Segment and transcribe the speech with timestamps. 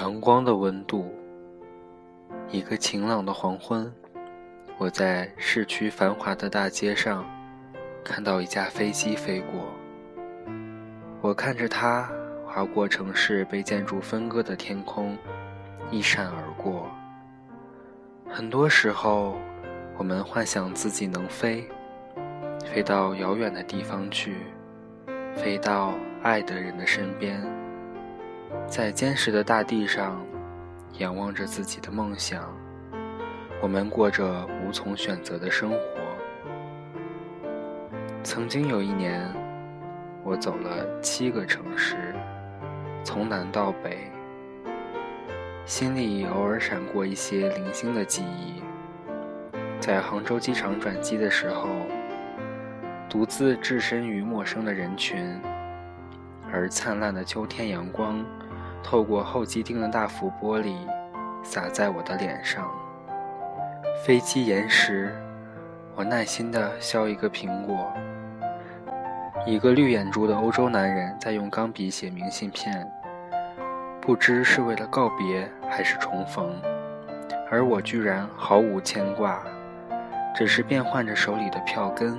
[0.00, 1.14] 阳光的温度，
[2.50, 3.92] 一个晴朗的黄昏，
[4.78, 7.22] 我在市区繁华的大街上
[8.02, 9.68] 看到一架飞机飞过。
[11.20, 12.10] 我看着它
[12.46, 15.18] 划过城市被建筑分割的天空，
[15.90, 16.90] 一闪而过。
[18.26, 19.36] 很多时候，
[19.98, 21.68] 我们幻想自己能飞，
[22.64, 24.38] 飞到遥远的地方去，
[25.36, 25.92] 飞到
[26.22, 27.38] 爱的人的身边。
[28.66, 30.20] 在坚实的大地上，
[30.98, 32.52] 仰望着自己的梦想，
[33.60, 35.78] 我们过着无从选择的生活。
[38.22, 39.26] 曾经有一年，
[40.22, 41.96] 我走了七个城市，
[43.02, 44.10] 从南到北，
[45.64, 48.62] 心里偶尔闪过一些零星的记忆。
[49.80, 51.68] 在杭州机场转机的时候，
[53.08, 55.40] 独自置身于陌生的人群，
[56.52, 58.24] 而灿烂的秋天阳光。
[58.82, 60.74] 透过候机厅的大幅玻璃，
[61.42, 62.70] 洒在我的脸上。
[64.04, 65.14] 飞机延时，
[65.94, 67.92] 我耐心地削一个苹果。
[69.46, 72.90] 一个绿眼珠的欧洲男人在用钢笔写明信片，
[74.00, 76.50] 不知是为了告别还是重逢，
[77.50, 79.42] 而我居然毫无牵挂，
[80.34, 82.18] 只是变换着手里的票根，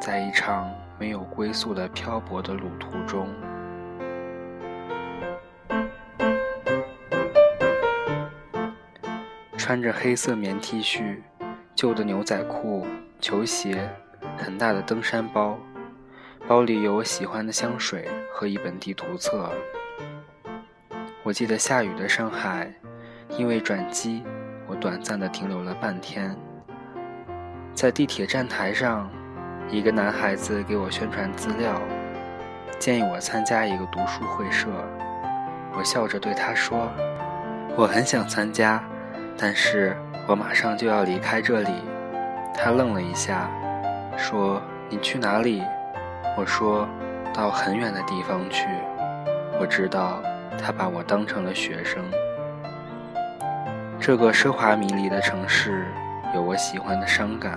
[0.00, 0.68] 在一场
[1.00, 3.26] 没有归宿的漂泊的路途中。
[9.56, 11.16] 穿着黑色棉 T 恤、
[11.74, 12.86] 旧的牛仔裤、
[13.18, 13.88] 球鞋、
[14.36, 15.58] 很大的登山包，
[16.46, 19.50] 包里有我喜欢的香水和一本地图册。
[21.22, 22.70] 我记得下雨的上海，
[23.38, 24.22] 因为转机，
[24.66, 26.36] 我短暂的停留了半天。
[27.72, 29.10] 在地铁站台上，
[29.72, 31.80] 一个男孩子给我宣传资料，
[32.80, 34.66] 建议我参加一个读书会社。
[35.78, 36.90] 我笑着对他说
[37.78, 38.82] ：“我很想参加。”
[39.38, 41.70] 但是我马上就要离开这里。
[42.52, 43.48] 他愣了一下，
[44.16, 44.60] 说
[44.90, 45.62] ：“你去哪里？”
[46.36, 46.88] 我说
[47.32, 48.66] ：“到很远的地方去。”
[49.60, 50.20] 我知道
[50.60, 52.02] 他把我当成了学生。
[54.00, 55.86] 这个奢华迷离的城市
[56.34, 57.56] 有我喜欢的伤感，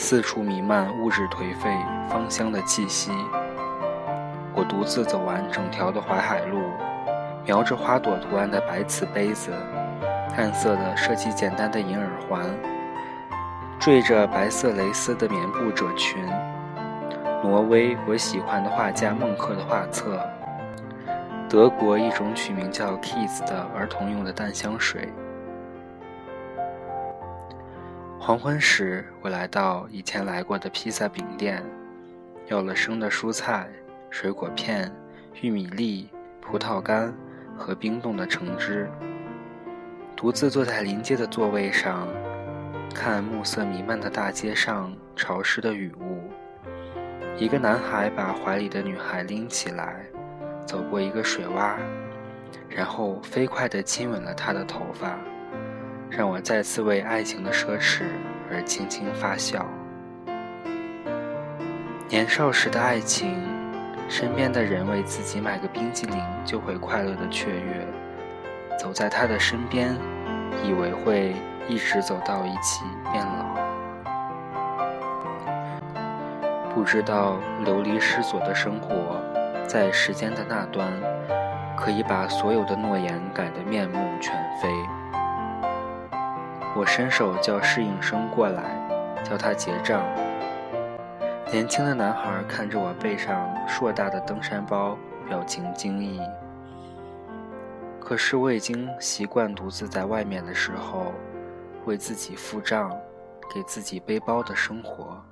[0.00, 1.76] 四处弥漫物质颓废、
[2.08, 3.10] 芳香的气息。
[4.54, 6.60] 我独自走完整条的淮海路，
[7.44, 9.50] 描着花朵图案的白瓷杯子。
[10.36, 12.48] 暗色的设计简单的银耳环，
[13.80, 16.24] 缀着白色蕾丝的棉布褶裙，
[17.42, 20.20] 挪威我喜欢的画家孟克的画册，
[21.48, 25.12] 德国一种取名叫 Kiss 的儿童用的淡香水。
[28.28, 31.64] 黄昏时，我来到以前来过的披萨饼店，
[32.48, 33.66] 要了生的蔬菜、
[34.10, 34.92] 水果片、
[35.40, 37.10] 玉米粒、葡萄干
[37.56, 38.86] 和冰冻的橙汁。
[40.14, 42.06] 独自坐在临街的座位上，
[42.94, 46.30] 看暮色弥漫的大街上潮湿的雨雾。
[47.38, 50.04] 一个男孩把怀里的女孩拎起来，
[50.66, 51.76] 走过一个水洼，
[52.68, 55.18] 然后飞快地亲吻了她的头发，
[56.10, 58.04] 让我再次为爱情的奢侈
[58.50, 59.66] 而轻轻发笑。
[62.08, 63.36] 年少时的爱情，
[64.08, 67.86] 身边的人为自己买个冰激凌就会快乐的雀跃。
[68.78, 69.94] 走在他的身边，
[70.64, 71.34] 以为会
[71.68, 73.54] 一直走到一起变老，
[76.72, 79.20] 不知道流离失所的生活，
[79.66, 80.90] 在时间的那端，
[81.76, 84.32] 可以把所有的诺言改得面目全
[84.62, 84.68] 非。
[86.76, 90.04] 我伸手叫侍应生过来，叫他结账。
[91.50, 94.96] 年轻的男孩看着我背上硕大的登山包，
[95.26, 96.20] 表情惊异。
[97.98, 101.12] 可是我已经习惯独自在外面的时候，
[101.84, 102.96] 为自己付账、
[103.52, 105.22] 给自己背包的生活，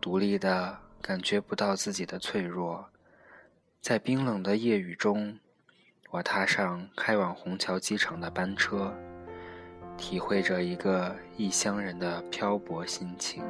[0.00, 2.84] 独立的感觉不到自己的脆弱。
[3.80, 5.38] 在冰冷的夜雨中，
[6.10, 8.92] 我踏上开往虹桥机场的班车，
[10.02, 13.44] 体会着一个异乡人的漂泊心情。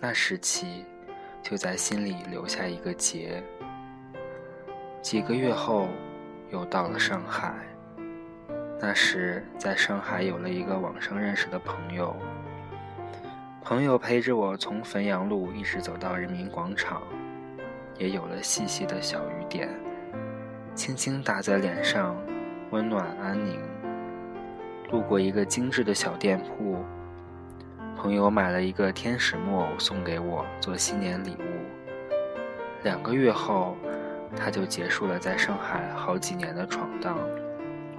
[0.00, 0.84] 那时起，
[1.42, 3.42] 就在心里留下一个结。
[5.02, 5.88] 几个月后。
[6.50, 7.52] 又到了上海，
[8.78, 12.14] 那时在上海有了一个网上认识的朋友，
[13.60, 17.02] 朋友陪着我从汾阳路一直走到人民广场，
[17.98, 19.68] 也有了细细的小雨点，
[20.76, 22.14] 轻轻打在脸上，
[22.70, 23.60] 温暖安宁。
[24.90, 26.76] 路过一个精致的小店铺，
[27.96, 32.82] 朋友买了一个天使木偶送给我做新年礼物。
[32.82, 33.76] 两个月后。
[34.36, 37.16] 他就结束了在上海好几年的闯荡，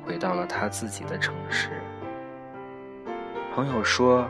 [0.03, 1.69] 回到了他自己的城市。
[3.53, 4.27] 朋友说，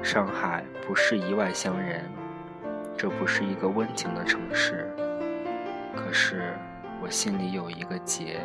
[0.00, 2.04] 上海不是一外乡人，
[2.96, 4.88] 这不是一个温情的城市。
[5.96, 6.54] 可是
[7.02, 8.38] 我心里有一个结，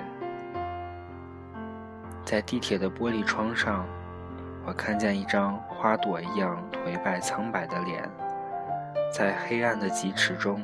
[2.26, 3.86] 在地铁的玻璃窗上，
[4.66, 8.10] 我看见一张花朵一样颓败苍白的脸，
[9.14, 10.60] 在黑暗的疾驰中。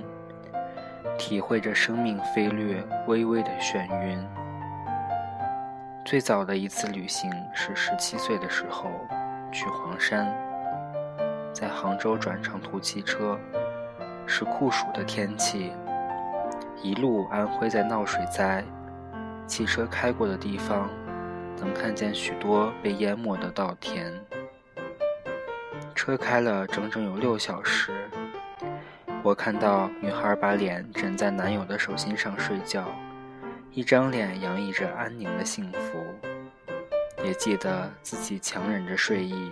[1.17, 4.27] 体会着生命飞掠微微的眩晕。
[6.03, 8.89] 最早的一次旅行是十七岁的时候，
[9.51, 10.33] 去黄山，
[11.53, 13.37] 在杭州转长途汽车，
[14.25, 15.73] 是酷暑的天气。
[16.81, 18.63] 一路安徽在闹水灾，
[19.45, 20.89] 汽车开过的地方，
[21.57, 24.13] 能看见许多被淹没的稻田。
[25.93, 27.91] 车开了整整有六小时。
[29.23, 32.85] 我看到女孩把脸枕在男友的手心上睡觉，
[33.71, 36.03] 一张脸洋溢着安宁的幸福。
[37.23, 39.51] 也记得自己强忍着睡意，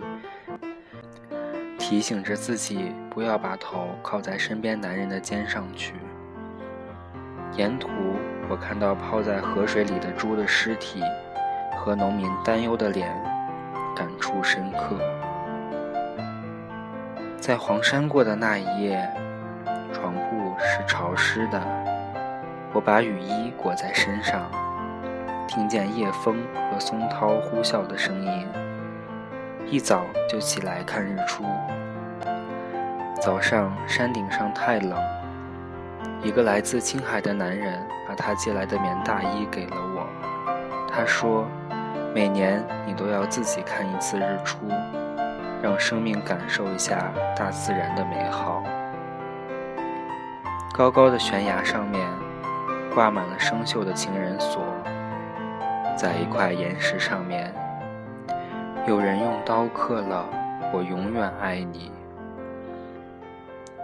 [1.78, 5.94] 提醒着自己不要把头靠在身边男人的肩上去。
[7.56, 7.88] 沿途，
[8.48, 11.00] 我看到泡在河水里的猪的尸体
[11.82, 13.10] 和农民担忧的脸，
[13.96, 14.98] 感触深刻。
[17.38, 19.10] 在黄山过的那一夜。
[19.92, 21.60] 床铺是潮湿的，
[22.72, 24.50] 我把雨衣裹在身上，
[25.48, 26.38] 听见夜风
[26.70, 28.46] 和松涛呼啸的声音。
[29.66, 31.44] 一早就起来看日出。
[33.20, 34.98] 早上山顶上太冷，
[36.22, 37.78] 一个来自青海的男人
[38.08, 40.06] 把他借来的棉大衣给了我。
[40.88, 41.46] 他说
[42.12, 44.58] ：“每年你都要自己看一次日出，
[45.62, 48.62] 让生命感受一下大自然的美好。”
[50.72, 52.08] 高高的悬崖上面
[52.94, 54.62] 挂满了生锈的情人锁，
[55.96, 57.52] 在一块岩石上面，
[58.86, 60.26] 有人用刀刻了
[60.72, 61.92] “我永远爱你”。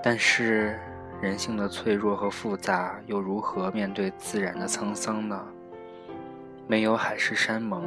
[0.02, 0.78] 但是
[1.20, 5.40] 人性的脆弱和复杂，又如何面对自然的沧桑呢？
[6.68, 7.84] 没有海誓山盟，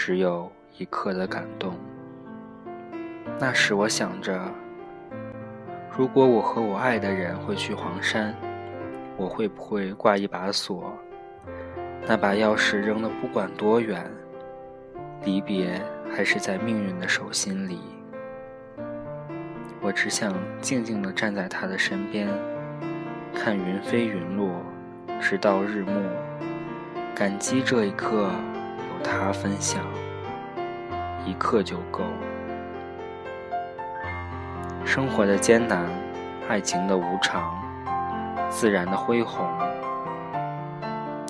[0.00, 0.48] 只有
[0.78, 1.74] 一刻的感动。
[3.36, 4.40] 那时我想着。
[5.90, 8.32] 如果我和我爱的人会去黄山，
[9.16, 10.92] 我会不会挂一把锁？
[12.06, 14.08] 那把钥匙扔了不管多远，
[15.24, 15.82] 离别
[16.14, 17.80] 还是在命运的手心里。
[19.80, 22.28] 我只想静静地站在他的身边，
[23.34, 24.62] 看云飞云落，
[25.20, 25.90] 直到日暮，
[27.16, 28.30] 感激这一刻
[29.02, 29.82] 他分享，
[31.24, 32.02] 一刻就够。
[34.84, 35.84] 生活的艰难，
[36.48, 37.54] 爱情的无常，
[38.48, 39.46] 自然的恢宏，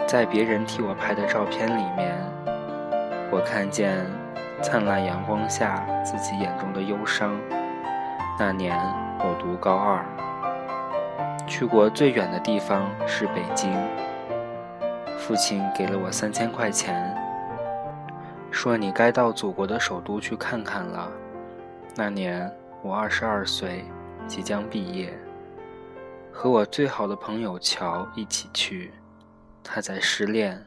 [0.07, 2.15] 在别人替我拍的照片里面，
[3.31, 4.07] 我看见
[4.63, 7.37] 灿烂阳光下自己眼中的忧伤。
[8.39, 8.79] 那年
[9.19, 10.05] 我读高二，
[11.47, 13.73] 去过最远的地方是北京。
[15.19, 17.15] 父亲给了我三千块钱，
[18.51, 21.11] 说你该到祖国的首都去看看了。
[21.95, 22.53] 那年。
[22.81, 23.85] 我二十二岁，
[24.29, 25.13] 即将毕业，
[26.33, 28.93] 和我最好的朋友乔一起去。
[29.65, 30.65] 他在失恋，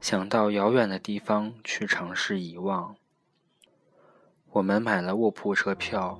[0.00, 2.96] 想到遥远的地方去尝试遗忘。
[4.50, 6.18] 我们买了卧铺车票，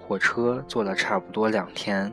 [0.00, 2.12] 火车坐了差不多两天。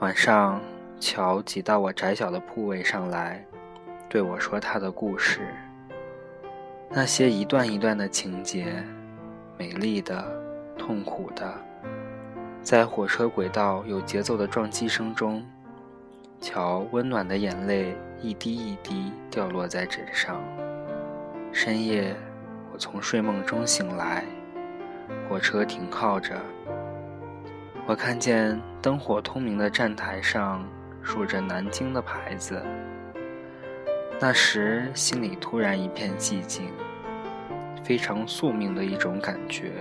[0.00, 0.60] 晚上，
[0.98, 3.46] 乔挤到我窄小的铺位上来，
[4.08, 5.46] 对我说他的故事。
[6.90, 8.82] 那些一段一段的情节。
[9.58, 10.24] 美丽的，
[10.78, 11.52] 痛苦的，
[12.62, 15.44] 在火车轨道有节奏的撞击声中，
[16.40, 20.40] 乔温暖的眼泪一滴一滴掉落在枕上。
[21.52, 22.14] 深夜，
[22.72, 24.24] 我从睡梦中醒来，
[25.28, 26.40] 火车停靠着，
[27.84, 30.64] 我看见灯火通明的站台上
[31.02, 32.64] 竖着南京的牌子。
[34.20, 36.72] 那时心里突然一片寂静。
[37.84, 39.72] 非常宿命的一种感觉，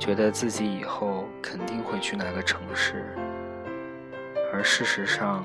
[0.00, 3.14] 觉得自己以后肯定会去那个城市。
[4.52, 5.44] 而事实上，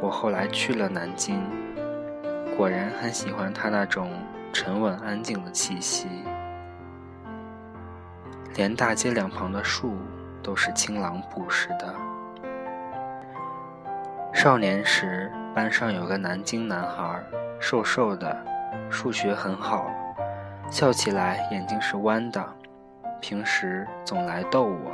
[0.00, 1.42] 我后来去了南京，
[2.56, 4.12] 果然很喜欢它那种
[4.52, 6.06] 沉稳安静的气息，
[8.54, 9.96] 连大街两旁的树
[10.40, 11.92] 都是青朗朴实的。
[14.34, 17.22] 少年时，班上有个南京男孩，
[17.60, 18.36] 瘦瘦的，
[18.90, 19.88] 数学很好。
[20.68, 22.44] 笑起来眼睛是弯的，
[23.20, 24.90] 平时总来逗我，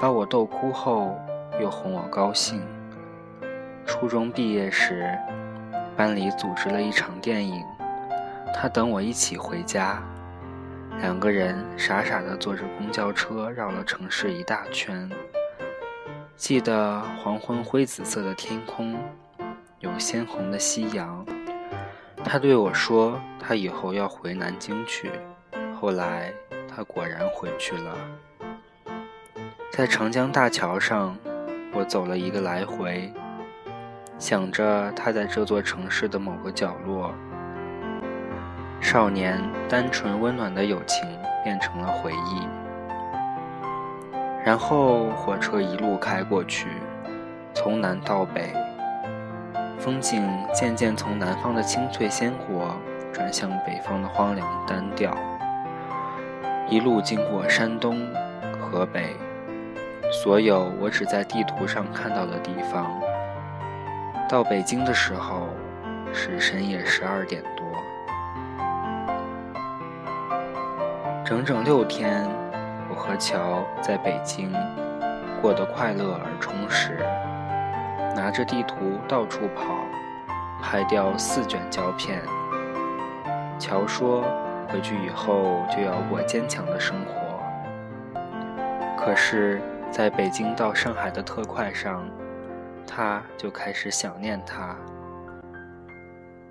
[0.00, 1.20] 把我逗哭后
[1.60, 2.66] 又哄我高兴，
[3.84, 5.16] 初中毕业时，
[5.94, 7.62] 班里组织了一场电影，
[8.54, 10.02] 他等我一起回家，
[11.02, 15.08] 两个人傻傻地坐着公交车绕了城市一大圈。
[16.40, 18.98] 记得黄昏灰紫色的天空，
[19.80, 21.22] 有鲜红的夕阳。
[22.24, 25.12] 他对我说，他以后要回南京去。
[25.78, 26.32] 后来，
[26.66, 27.94] 他果然回去了。
[29.70, 31.14] 在长江大桥上，
[31.74, 33.12] 我走了一个来回，
[34.18, 37.14] 想着他在这座城市的某个角落。
[38.80, 41.06] 少年单纯温暖的友情
[41.44, 42.59] 变成了回忆。
[44.44, 46.68] 然后火车一路开过去，
[47.52, 48.52] 从南到北，
[49.78, 52.74] 风景渐渐从南方的青翠鲜活
[53.12, 55.16] 转向北方的荒凉单调。
[56.68, 58.00] 一路经过山东、
[58.58, 59.16] 河北，
[60.10, 62.86] 所有我只在地图上看到的地方。
[64.28, 65.48] 到北京的时候，
[66.12, 67.66] 是深夜十二点多。
[71.24, 72.26] 整整六天，
[73.00, 74.52] 和乔在北京
[75.40, 76.98] 过得快乐而充实，
[78.14, 79.74] 拿着地图到处跑，
[80.62, 82.20] 拍掉四卷胶片。
[83.58, 84.22] 乔说。
[84.72, 87.42] 回去以后就要过坚强的生活。
[88.96, 92.08] 可是，在北京到上海的特快上，
[92.86, 94.76] 他就开始想念他。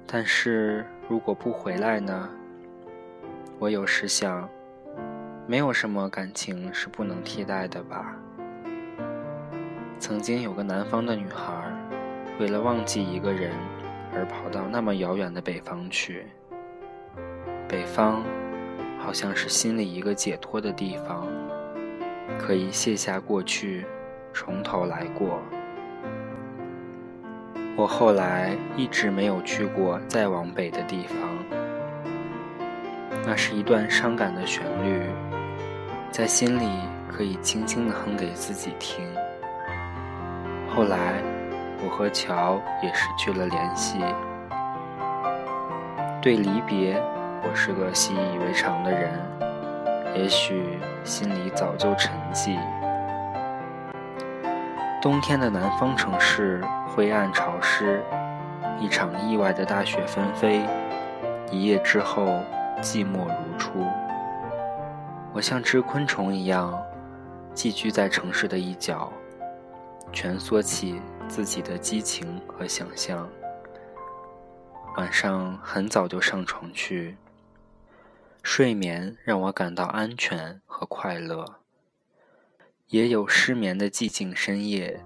[0.05, 2.29] 但是如果不回来呢？
[3.57, 4.49] 我有时想，
[5.49, 8.15] 没有什么感情是不能替代的吧。
[9.97, 11.63] 曾经有个南方的女孩，
[12.39, 13.51] 为了忘记一个人，
[14.13, 16.27] 而跑到那么遥远的北方去。
[17.67, 18.23] 北方，
[18.99, 21.25] 好像是心里一个解脱的地方，
[22.37, 23.87] 可以卸下过去，
[24.31, 25.41] 从头来过。
[27.75, 31.17] 我后来一直没有去过再往北的地方。
[33.25, 35.01] 那是一段伤感的旋律，
[36.11, 36.67] 在心里
[37.07, 39.05] 可以轻轻的哼给自己听。
[40.67, 41.21] 后来，
[41.83, 43.99] 我和乔也失去了联系，
[46.21, 47.01] 对离别。
[47.41, 49.17] 我是个习以为常的人，
[50.13, 52.57] 也许心里早就沉寂。
[55.01, 58.03] 冬天的南方城市灰暗潮湿，
[58.77, 60.61] 一场意外的大雪纷飞，
[61.49, 62.25] 一夜之后
[62.81, 63.85] 寂寞如初。
[65.33, 66.81] 我像只昆虫一样
[67.53, 69.11] 寄居在城市的一角，
[70.11, 73.29] 蜷缩起自己的激情和想象。
[74.97, 77.15] 晚上很早就上床去。
[78.41, 81.45] 睡眠让我感到安全和快乐，
[82.87, 84.99] 也有失眠的寂静深夜，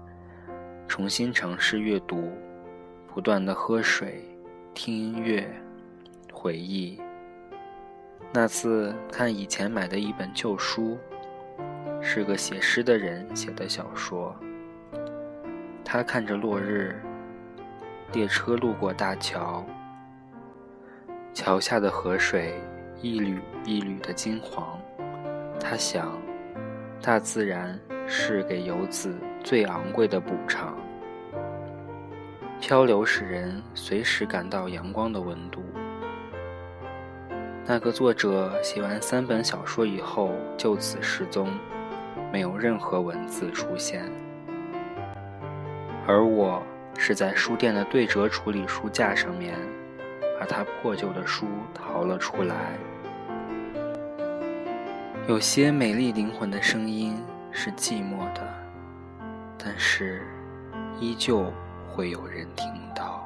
[0.88, 2.32] 重新尝试阅读，
[3.06, 4.24] 不断的喝水，
[4.72, 5.46] 听音乐，
[6.32, 6.98] 回忆。
[8.36, 10.98] 那次看以前买的一本旧书，
[12.02, 14.34] 是个写诗的人写的小说。
[15.84, 17.00] 他看着落日，
[18.12, 19.64] 列车路过大桥，
[21.32, 22.60] 桥下的河水。
[23.00, 24.80] 一缕一缕的金黄，
[25.60, 26.18] 他想，
[27.02, 30.74] 大自然是给游子最昂贵的补偿。
[32.60, 35.62] 漂流使人随时感到阳光的温度。
[37.66, 41.48] 那个作者写完三本小说以后就此失踪，
[42.30, 44.04] 没有任何文字出现。
[46.06, 46.62] 而我
[46.98, 49.54] 是在书店的对折处理书架上面，
[50.38, 52.54] 把他破旧的书淘了出来。
[55.26, 57.16] 有些美丽灵魂的声音
[57.50, 58.42] 是寂寞的，
[59.56, 60.22] 但是
[61.00, 61.50] 依旧
[61.88, 63.23] 会有人听到。